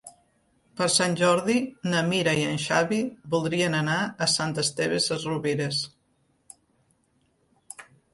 [0.79, 1.55] Per Sant Jordi
[1.91, 2.97] na Mira i en Xavi
[3.33, 5.83] voldrien anar a Sant Esteve Sesrovires.